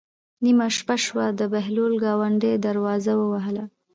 نیمه 0.43 0.67
شپه 0.77 0.95
شوه 1.05 1.25
د 1.39 1.41
بهلول 1.53 1.93
ګاونډي 2.03 2.53
دروازه 2.65 3.13
ووهله. 3.17 3.65